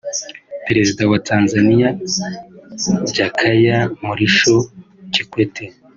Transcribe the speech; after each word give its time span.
Perezida 0.67 1.01
wa 1.11 1.19
Tanzania 1.29 1.87
Jakaya 3.15 3.79
Mrisho 4.05 4.55
Kikwete 5.13 5.65